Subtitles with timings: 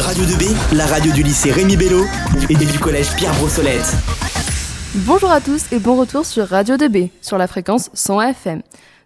[0.00, 2.04] Radio 2B, la radio du lycée Rémi Bello
[2.48, 3.94] et du collège Pierre Brossolette.
[4.94, 8.62] Bonjour à tous et bon retour sur Radio 2B, sur la fréquence 100 FM.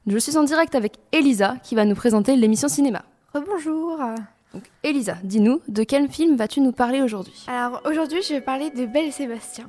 [0.07, 3.03] Je suis en direct avec Elisa qui va nous présenter l'émission cinéma.
[3.35, 3.99] Rebonjour.
[4.53, 7.45] Donc, Elisa, dis-nous, de quel film vas-tu nous parler aujourd'hui?
[7.49, 9.69] Alors aujourd'hui, je vais parler de Belle et Sébastien.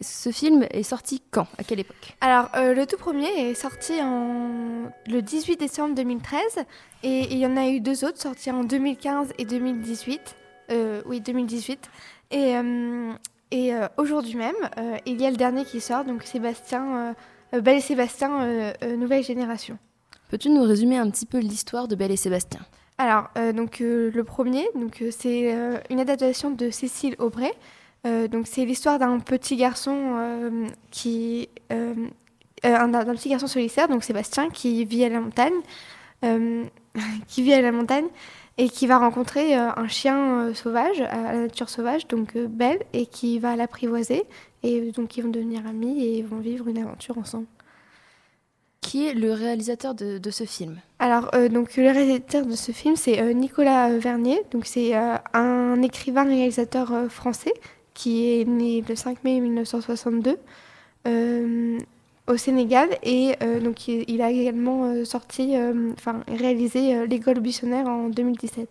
[0.00, 4.00] Ce film est sorti quand À quelle époque Alors euh, le tout premier est sorti
[4.00, 4.90] en...
[5.06, 6.40] le 18 décembre 2013
[7.02, 10.36] et il y en a eu deux autres sortis en 2015 et 2018.
[10.70, 11.90] Euh, oui, 2018.
[12.30, 13.12] Et, euh,
[13.50, 17.14] et euh, aujourd'hui même, euh, il y a le dernier qui sort, donc Sébastien,
[17.52, 19.78] Belle et Sébastien, nouvelle génération.
[20.28, 22.60] Peux-tu nous résumer un petit peu l'histoire de Belle et Sébastien?
[22.98, 25.52] Alors, donc le premier, donc c'est
[25.90, 27.50] une adaptation de Cécile Aubray.
[28.06, 31.94] Euh, donc c'est l'histoire d'un petit garçon euh, qui, euh,
[32.64, 35.52] un- d'un petit garçon solitaire, donc Sébastien, qui vit à la montagne,
[37.28, 38.06] qui vit à la montagne
[38.58, 43.38] et qui va rencontrer un chien sauvage, à la nature sauvage, donc Belle, et qui
[43.38, 44.24] va l'apprivoiser.
[44.62, 47.46] Et donc ils vont devenir amis et vont vivre une aventure ensemble.
[48.82, 50.80] Qui est le réalisateur de, de ce film?
[50.98, 54.42] Alors, euh, donc, le réalisateur de ce film, c'est euh, Nicolas Vernier.
[54.50, 57.52] Donc, c'est euh, un écrivain-réalisateur euh, français
[57.94, 60.38] qui est né le 5 mai 1962
[61.06, 61.78] euh,
[62.30, 62.88] au Sénégal.
[63.02, 68.68] Et euh, donc, il, a également euh, sorti, euh, enfin, réalisé L'école buissonnaire en 2017.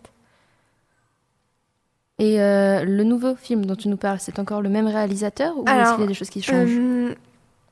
[2.18, 5.92] Et le nouveau film dont tu nous parles, c'est encore le même réalisateur ou est-ce
[5.92, 7.16] qu'il y a des choses qui changent?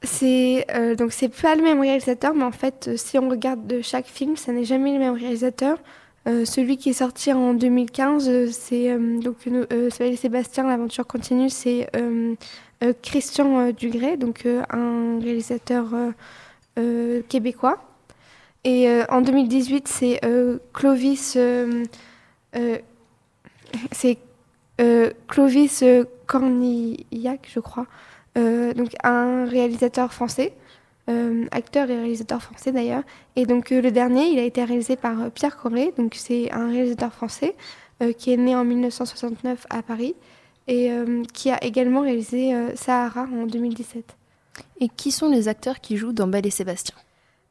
[0.02, 0.64] c'est
[0.96, 4.36] donc c'est pas le même réalisateur, mais en fait, si on regarde de chaque film,
[4.36, 5.76] ça n'est jamais le même réalisateur.
[6.26, 11.88] Euh, celui qui est sorti en 2015, euh, c'est euh, Sébastien, l'aventure continue, c'est
[13.02, 15.88] Christian Dugré, donc un réalisateur
[17.28, 17.82] québécois.
[18.62, 20.20] Et en 2018, c'est
[20.72, 21.36] Clovis,
[25.26, 25.84] Clovis
[26.26, 27.86] Cornillac, je crois.
[28.36, 30.52] Donc un réalisateur français,
[31.08, 33.02] euh, acteur et réalisateur français d'ailleurs.
[33.36, 36.52] Et donc euh, le dernier, il a été réalisé par euh, Pierre Corré, donc c'est
[36.52, 37.54] un réalisateur français
[38.02, 40.14] euh, qui est né en 1969 à Paris
[40.70, 40.90] et
[41.32, 44.04] qui a également réalisé Sahara en 2017.
[44.80, 46.94] Et qui sont les acteurs qui jouent dans Belle et Sébastien?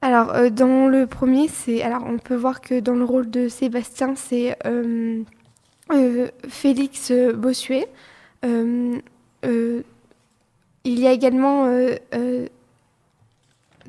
[0.01, 3.47] Alors euh, dans le premier, c'est alors on peut voir que dans le rôle de
[3.47, 5.23] Sébastien, c'est euh,
[5.91, 7.87] euh, Félix Bossuet.
[8.43, 9.01] Il
[10.85, 11.65] y a également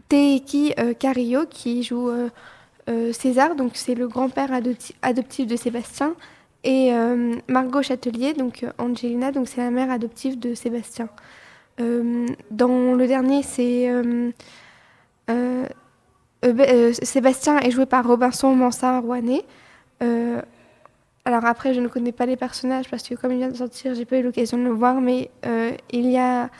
[0.09, 2.29] Teiki euh, Carillo qui joue euh,
[2.89, 6.15] euh, César, donc c'est le grand-père adopti- adoptif de Sébastien,
[6.65, 6.91] et
[7.47, 11.09] Margot Châtelier, donc Angelina, donc c'est la mère adoptive de Sébastien.
[11.79, 14.33] Dans le dernier, c'est euh,
[17.01, 19.45] Sébastien est joué par Robinson Mansart Rouanet.
[20.01, 23.95] Alors après, je ne connais pas les personnages parce que comme il vient de sortir,
[23.95, 25.31] j'ai pas eu l'occasion de le voir, mais
[25.93, 26.51] il y a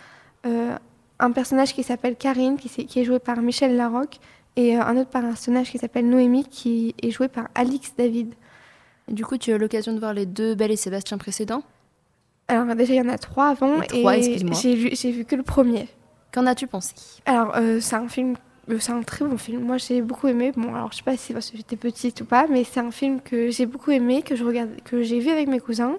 [1.21, 4.19] un personnage qui s'appelle Karine, qui, est joué par Michel Larocque,
[4.57, 8.35] et euh, un autre personnage qui s'appelle Noémie, qui est joué par Alix David.
[9.09, 11.63] Et Du coup, tu as eu l'occasion de voir les deux Belle et Sébastien précédents?
[12.49, 14.59] Alors déjà, il y en a trois avant, Trois, et excuse-moi.
[14.63, 15.87] j'ai vu, que le premier.
[16.33, 16.95] Qu'en as-tu pensé?
[17.27, 18.37] Alors, euh, c'est un film,
[18.71, 19.63] euh, c'est un très bon film.
[19.63, 20.53] Moi, j'ai beaucoup aimé.
[20.57, 22.81] Bon, alors, je sais pas si c'est parce que j'étais petite ou pas, mais c'est
[22.81, 25.99] un film que j'ai beaucoup aimé, que je regarde, que j'ai vu avec mes cousins,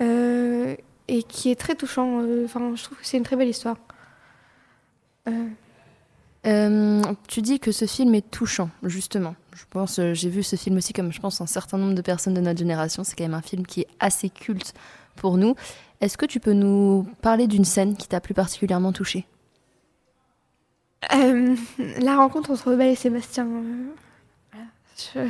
[0.00, 0.76] euh,
[1.08, 2.20] et qui est très touchant.
[2.44, 3.76] Enfin, je trouve que c'est une très belle histoire.
[5.28, 5.48] Euh,
[6.46, 9.34] Euh, tu dis que ce film est touchant, justement.
[9.54, 12.02] Je pense, euh, j'ai vu ce film aussi comme je pense un certain nombre de
[12.02, 13.02] personnes de notre génération.
[13.02, 14.74] C'est quand même un film qui est assez culte
[15.16, 15.54] pour nous.
[16.02, 19.26] Est-ce que tu peux nous parler d'une scène qui t'a plus particulièrement touché
[21.14, 21.54] euh,
[22.00, 23.46] la rencontre entre Belle et Sébastien.
[24.52, 24.66] voilà.
[24.98, 25.28] Je-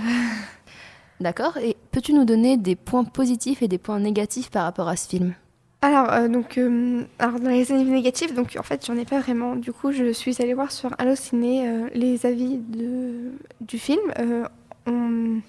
[1.21, 4.97] D'accord Et peux-tu nous donner des points positifs et des points négatifs par rapport à
[4.97, 5.35] ce film?
[5.85, 9.21] Alors, euh, donc, euh, alors, dans les avis négatifs, donc en fait, j'en ai pas
[9.21, 9.55] vraiment.
[9.55, 14.01] Du coup, je suis allée voir sur Allociné euh, les avis de, du film.
[14.87, 15.41] On,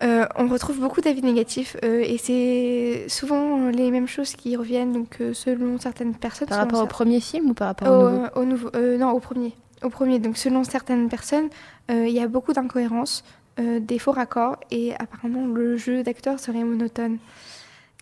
[0.00, 5.78] on retrouve beaucoup d'avis négatifs et c'est souvent les mêmes choses qui reviennent, donc selon
[5.78, 6.48] certaines personnes.
[6.48, 9.20] Par rapport au premier film ou par rapport au, au, nouveau au nouveau, non, au
[9.20, 9.52] premier.
[9.82, 10.18] Au premier.
[10.18, 11.50] Donc, selon certaines personnes,
[11.90, 13.22] il y a beaucoup d'incohérences,
[13.58, 17.18] des faux raccords et apparemment le jeu d'acteur serait monotone.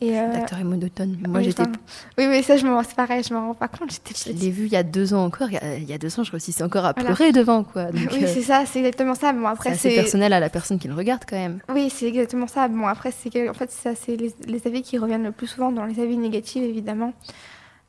[0.00, 1.18] Et, euh, L'acteur est monotone.
[1.26, 1.72] Moi, oui, j'étais, enfin,
[2.18, 4.38] Oui, oui, ça, je me rends, c'est pareil, je me rends pas compte, j'étais je
[4.38, 5.48] l'ai vu il y a deux ans encore.
[5.50, 7.14] Il y a, deux ans, je réussissais encore à Voilà.
[7.14, 7.86] pleurer devant, quoi.
[7.92, 9.32] Donc, Oui, euh, c'est ça, c'est exactement ça.
[9.32, 9.94] Bon, c'est après, assez c'est.
[9.96, 11.58] personnel à la personne qui le regarde, quand même.
[11.74, 12.68] Oui, c'est exactement ça.
[12.68, 15.72] Bon, après, c'est en fait, ça, c'est les, les avis qui reviennent le plus souvent
[15.72, 17.12] dans les avis négatifs, évidemment.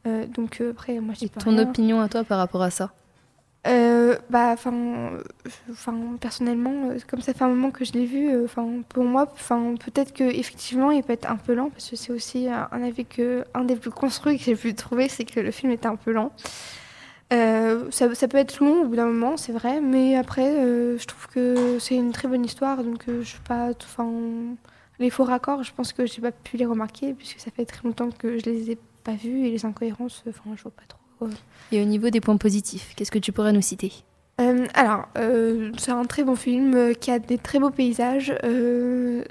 [0.07, 1.59] Euh, donc, euh, après, moi, je ton rien.
[1.69, 2.91] opinion à toi par rapport à ça?
[3.67, 5.17] Euh, bah, enfin,
[6.21, 9.27] personnellement, euh, comme ça fait un moment que je l'ai vu, euh, enfin, pour moi,
[9.33, 12.69] enfin, peut-être que effectivement, il peut être un peu lent, parce que c'est aussi un,
[12.71, 13.05] avis
[13.53, 16.11] un des plus construits que j'ai pu trouver, c'est que le film est un peu
[16.11, 16.31] lent.
[17.31, 20.53] Ça, peut être long au bout d'un moment, c'est vrai, mais après,
[20.97, 24.09] je trouve que c'est une très bonne histoire, donc je sais pas, enfin,
[24.99, 27.81] les faux raccords, je pense que j'ai pas pu les remarquer, puisque ça fait très
[27.83, 30.99] longtemps que je les ai pas vus, et les incohérences, enfin, je vois pas trop.
[31.71, 33.91] Et au niveau des points positifs, qu'est-ce que tu pourrais nous citer
[34.41, 38.33] Euh, alors, euh, c'est un très bon film euh, qui a des très beaux paysages.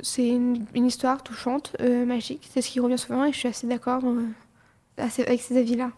[0.02, 1.76] c'est une, une histoire touchante,
[2.06, 2.48] magique.
[2.52, 4.02] C'est ce qui revient souvent et je suis assez d'accord
[4.98, 5.90] avec ces avis-là.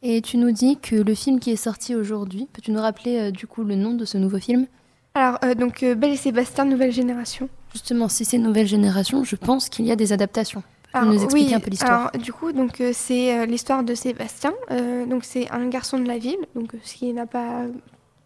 [0.00, 3.48] Et tu nous dis que le film qui est sorti aujourd'hui, peux-tu nous rappeler du
[3.48, 4.66] coup le nom de ce nouveau film?
[5.14, 7.48] Alors, donc, Belle et Sébastien, nouvelle génération.
[7.72, 10.62] Justement, si c'est Nouvelle Génération, je pense qu'il y a des adaptations.
[11.00, 14.52] Alors, nous expliquer un peu l'histoire du coup, donc euh, c'est euh, l'histoire de Sébastien.
[14.70, 17.62] Euh, donc c'est un garçon de la ville, donc ce qui n'a pas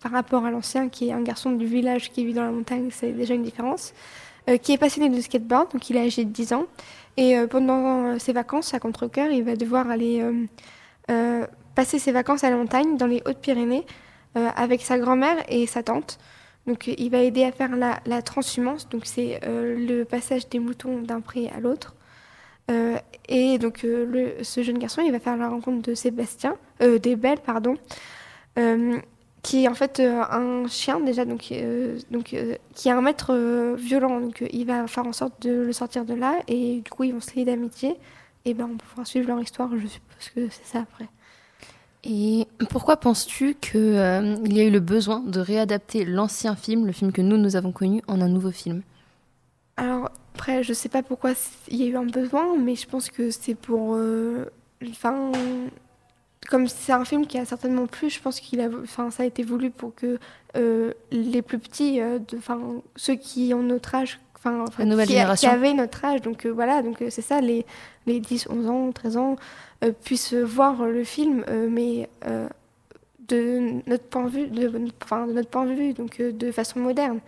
[0.00, 2.88] par rapport à l'ancien, qui est un garçon du village qui vit dans la montagne,
[2.90, 3.92] c'est déjà une différence.
[4.60, 6.66] Qui est passionné de skateboard, donc il est âgé de 10 ans.
[7.16, 10.20] Et pendant ses vacances à contre-cœur, il va devoir aller
[11.76, 13.86] passer ses vacances à la montagne, dans les Hautes-Pyrénées,
[14.34, 16.19] avec sa grand-mère et sa tante.
[16.66, 20.60] Donc il va aider à faire la, la transhumance, donc c'est euh, le passage des
[20.60, 21.94] moutons d'un pré à l'autre.
[22.70, 22.97] Euh,
[23.29, 26.99] et donc euh, le, ce jeune garçon, il va faire la rencontre de Sébastien, euh,
[26.99, 27.75] des Belles, pardon,
[29.43, 31.53] qui est en fait un chien déjà, donc,
[32.11, 32.37] donc
[32.75, 33.35] qui est un maître
[33.76, 34.20] violent.
[34.20, 37.12] Donc il va faire en sorte de le sortir de là, et du coup ils
[37.12, 37.97] vont se lier d'amitié.
[38.44, 41.08] Et ben on pourra suivre leur histoire, je suppose que c'est ça après.
[42.05, 47.12] Et pourquoi penses-tu qu'il y a eu le besoin de réadapter l'ancien film, le film
[47.12, 48.82] que nous, nous avons connu, en un nouveau film?
[49.76, 51.32] Alors après, je sais pas pourquoi
[51.69, 54.46] il y a eu un besoin, mais je pense que c'est pour, euh,
[54.88, 55.31] enfin,
[56.49, 59.26] comme c'est un film qui a certainement plu, je pense qu'il a, enfin, ça a
[59.26, 60.19] été voulu pour que
[60.56, 62.58] euh, les plus petits, euh, enfin,
[62.96, 64.64] ceux qui ont notre âge, enfin,
[65.37, 67.67] qui, avaient notre âge, donc voilà, donc c'est ça, les,
[68.06, 69.37] les 10, 11 ans, 13 ans,
[70.02, 72.08] puissent voir le film, mais
[73.29, 77.20] de notre point de vue, de, de notre point de vue, donc de façon moderne.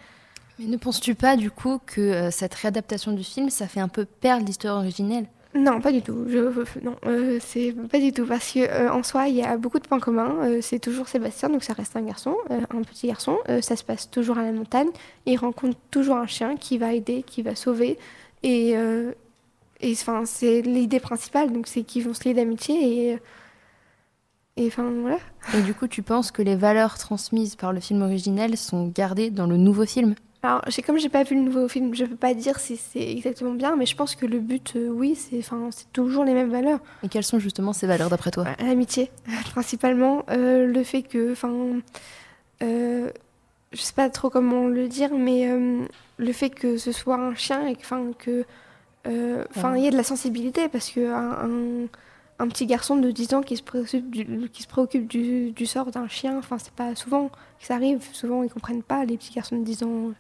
[0.58, 3.88] Mais ne penses-tu pas du coup que euh, cette réadaptation du film, ça fait un
[3.88, 5.26] peu perdre l'histoire originelle?
[5.54, 6.24] Non, pas du tout.
[6.28, 6.38] Je,
[6.82, 9.78] non, euh, c'est pas du tout parce que euh, en soi, il y a beaucoup
[9.78, 10.34] de points communs.
[10.42, 13.38] Euh, c'est toujours Sébastien, donc ça reste un garçon, un petit garçon.
[13.60, 14.88] Ça se passe toujours à la montagne.
[15.26, 17.98] Il rencontre toujours un chien qui va aider, qui va sauver.
[18.42, 18.74] Et
[19.80, 21.52] et enfin, c'est l'idée principale.
[21.52, 23.18] Donc c'est qu'ils vont se lier d'amitié et
[24.56, 25.18] et enfin voilà.
[25.56, 29.30] Et du coup, tu penses que les valeurs transmises par le film originel sont gardées
[29.30, 30.16] dans le nouveau film?
[30.44, 33.00] Alors, j'ai comme j'ai pas vu le nouveau film, je peux pas dire si c'est
[33.12, 36.34] exactement bien, mais je pense que le but, euh, oui, c'est enfin, c'est toujours les
[36.34, 36.80] mêmes valeurs.
[37.02, 38.44] Et quelles sont justement ces valeurs d'après toi?
[38.44, 39.10] Ouais, L'amitié,
[39.52, 40.24] principalement.
[40.28, 41.50] Euh, le fait que, enfin,
[42.62, 43.10] euh,
[43.72, 45.86] je sais pas trop comment le dire, mais euh,
[46.18, 48.44] le fait que ce soit un chien et que, enfin, que,
[49.56, 49.78] enfin, Ouais.
[49.80, 51.86] il y a de la sensibilité parce que un, un,
[52.38, 55.64] un petit garçon de 10 ans qui se préoccupe du, qui se préoccupe du, du
[55.64, 58.02] sort d'un chien, enfin, c'est pas souvent que ça arrive.
[58.12, 60.12] Souvent, ils comprennent pas les petits garçons de 10 ans.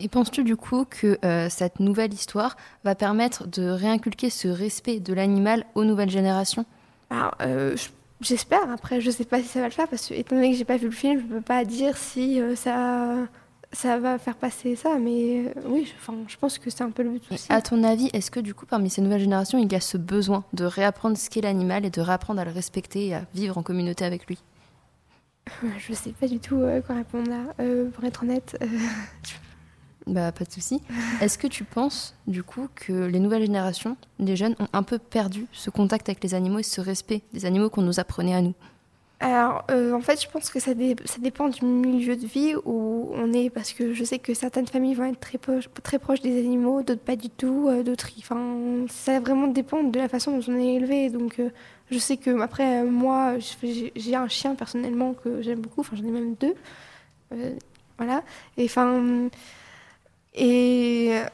[0.00, 5.00] Et penses-tu du coup que euh, cette nouvelle histoire va permettre de réinculquer ce respect
[5.00, 6.66] de l'animal aux nouvelles générations?
[7.08, 7.88] Alors, euh, je-
[8.20, 8.70] j'espère.
[8.70, 10.64] Après, je sais pas si ça va le faire parce que, étant donné que j'ai
[10.66, 13.26] pas vu le film, je peux pas dire si euh, ça,
[13.72, 14.98] ça va faire passer ça.
[14.98, 17.46] Mais oui, je, enfin, je pense que c'est un peu le but Et aussi.
[17.50, 19.96] à ton avis, est-ce que du coup, parmi ces nouvelles générations, il y a ce
[19.96, 23.56] besoin de réapprendre ce qu'est l'animal et de réapprendre à le respecter et à vivre
[23.56, 24.38] en communauté avec lui?
[25.78, 27.54] Je sais pas du tout quoi répondre là.
[27.60, 28.66] Euh, pour être honnête, euh,
[30.06, 30.80] Bah, pas de souci.
[31.20, 34.98] Est-ce que tu penses, du coup, que les nouvelles générations, les jeunes, ont un peu
[34.98, 38.40] perdu ce contact avec les animaux et ce respect des animaux qu'on nous apprenait à
[38.40, 38.54] nous?
[39.18, 42.54] Alors, euh, en fait, je pense que ça, dé- ça dépend du milieu de vie
[42.64, 45.38] où on est, parce que je sais que certaines familles vont être très,
[45.98, 50.08] proches- des animaux, d'autres pas du tout, euh, d'autres, enfin, ça vraiment dépend de la
[50.08, 51.08] façon dont on est élevé.
[51.10, 51.48] Donc, euh,
[51.90, 53.34] je sais que après, moi,
[53.96, 56.54] j'ai un chien personnellement que j'aime beaucoup, enfin, j'en ai même deux,
[57.98, 58.22] voilà.
[58.58, 59.28] Et enfin,
[60.36, 61.24] et euh,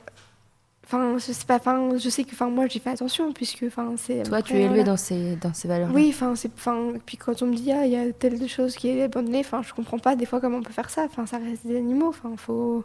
[0.94, 3.94] Enfin, je sais pas, enfin, je sais que, enfin, moi, j'ai fait attention puisque, enfin,
[3.96, 4.24] c'est.
[4.24, 7.40] Toi, tu es élevé dans ces, dans ces valeurs Oui, enfin, c'est, enfin, puis quand
[7.40, 9.98] on me dit, ah, il y a telle chose qui est abandonnée, enfin, je comprends
[9.98, 11.04] pas des fois comment on peut faire ça.
[11.06, 12.84] Enfin, ça reste des animaux, enfin, faut.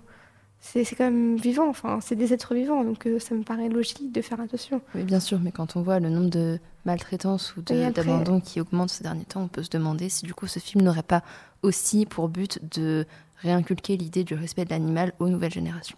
[0.59, 4.11] C'est, quand même vivant, enfin, c'est des êtres vivants, donc euh, ça me paraît logique
[4.11, 4.81] de faire attention.
[4.95, 8.89] Oui, bien sûr, mais quand on voit le nombre de maltraitances ou d'abandons qui augmente
[8.89, 11.23] ces derniers temps, on peut se demander si du coup ce film n'aurait pas
[11.61, 13.05] aussi pour but de
[13.37, 15.97] réinculquer l'idée du respect de l'animal aux nouvelles générations.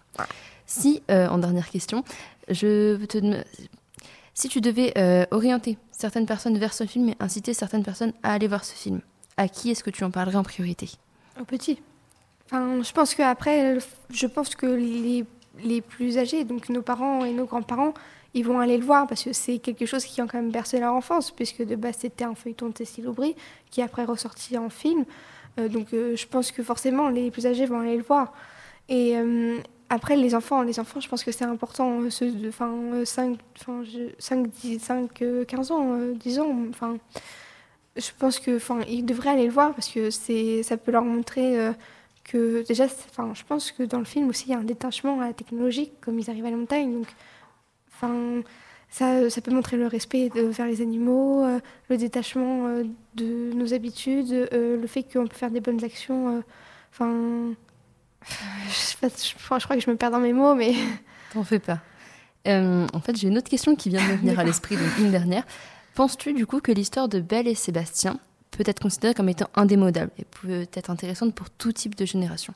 [0.66, 2.04] Si, euh, en dernière question,
[2.48, 3.18] je te
[4.34, 8.32] si tu devais euh, orienter certaines personnes vers ce film et inciter certaines personnes à
[8.32, 9.00] aller voir ce film,
[9.36, 10.90] à qui est-ce que tu en parlerais en priorité?
[11.40, 11.82] Au petit.
[12.52, 13.78] Enfin, je pense que après,
[14.10, 15.24] je pense que les,
[15.62, 17.94] les plus âgés, donc nos parents et nos grands-parents,
[18.34, 20.80] ils vont aller le voir parce que c'est quelque chose qui a quand même bercé
[20.80, 23.36] leur enfance, puisque de base c'était un feuilleton de Cécile Aubry
[23.70, 25.04] qui est après ressorti en film.
[25.58, 28.32] Euh, donc euh, je pense que forcément les plus âgés vont aller le voir.
[28.88, 32.50] Et euh, après les enfants, les enfants, je pense que c'est important, ceux de
[33.04, 33.38] 5,
[34.18, 36.56] 5, 10, 5, 15 ans, 10 ans.
[36.68, 36.96] Enfin,
[37.96, 41.72] je pense que, ils devraient aller le voir parce que ça peut leur montrer
[42.30, 45.20] que déjà, enfin, je pense que dans le film aussi il y a un détachement
[45.20, 46.92] à la technologie, comme ils arrivent à la montagne.
[46.92, 47.08] Donc
[48.02, 48.42] Enfin,
[48.88, 51.60] ça, ça, peut montrer le respect vers les animaux, euh,
[51.90, 52.84] le détachement euh,
[53.14, 56.42] de nos habitudes, euh, le fait qu'on peut faire des bonnes actions.
[56.90, 57.54] Enfin,
[58.68, 60.74] je, je, crois que je me perds dans mes mots, mais.
[61.34, 61.80] T'en fais pas.
[62.46, 65.10] en fait, j'ai une autre question qui vient de me venir à l'esprit, donc une
[65.10, 65.44] dernière.
[65.94, 68.18] Penses-tu du coup que l'histoire de Belle et Sébastien
[68.62, 72.52] peut être considérée comme étant indémodable et peut être intéressante pour tout type de génération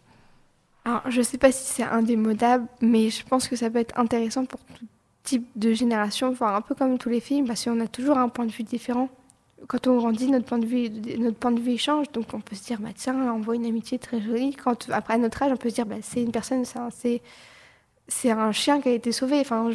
[0.84, 3.98] Alors, je ne sais pas si c'est indémodable, mais je pense que ça peut être
[3.98, 4.84] intéressant pour tout
[5.22, 8.28] type de génération, enfin un peu comme tous les films, parce qu'on a toujours un
[8.28, 9.08] point de vue différent.
[9.66, 12.54] Quand on grandit, notre point de vue, notre point de vue change, donc on peut
[12.54, 14.54] se dire, bah, tiens, on voit une amitié très jolie.
[14.54, 17.22] Quand, après notre âge, on peut se dire, bah, c'est une personne, c'est,
[18.08, 19.40] c'est un chien qui a été sauvé.
[19.40, 19.70] Enfin,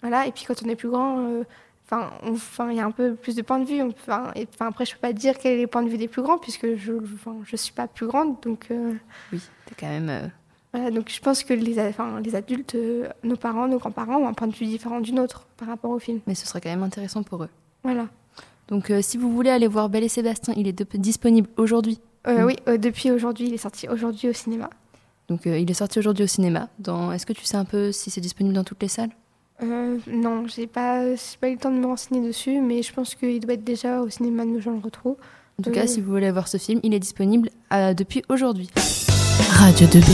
[0.00, 0.28] voilà.
[0.28, 1.42] Et puis quand on est plus grand, euh,
[1.84, 3.82] enfin, enfin, il y a un peu plus de points de vue.
[3.82, 6.08] Enfin, et, enfin, après, je peux pas dire quel est le point de vue des
[6.08, 8.66] plus grands, puisque je, enfin, je suis pas plus grande, donc.
[8.70, 8.94] Euh,
[9.32, 10.30] oui, es quand même.
[10.74, 14.28] Euh, donc je pense que les, enfin, les adultes, euh, nos parents, nos grands-parents ont
[14.28, 16.20] un point de vue différent du nôtre par rapport au film.
[16.26, 17.48] Mais ce serait quand même intéressant pour eux.
[17.82, 18.08] Voilà.
[18.68, 22.56] Donc euh, si vous voulez aller voir Belle et Sébastien, il est disponible aujourd'hui Oui,
[22.66, 24.70] depuis aujourd'hui, il est sorti aujourd'hui au cinéma.
[25.28, 26.68] Donc il est sorti aujourd'hui au cinéma.
[26.78, 27.12] Dans...
[27.12, 29.10] Est-ce que tu sais un peu si c'est disponible dans toutes les salles?
[29.62, 31.02] Non, j'ai pas,
[31.40, 34.00] pas eu le temps de me renseigner dessus, mais je pense qu'il doit être déjà
[34.00, 35.16] au cinéma de gens le retrouvent.
[35.58, 37.50] En tout cas, si vous voulez voir ce film, il est disponible
[37.96, 38.68] depuis aujourd'hui.
[39.50, 40.10] Radio 2B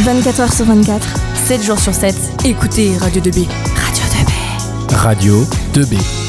[0.00, 1.06] 24h sur 24,
[1.46, 2.14] 7 jours sur 7.
[2.44, 3.46] Écoutez Radio 2B.
[3.76, 4.94] Radio 2B.
[4.94, 6.21] Radio 2B.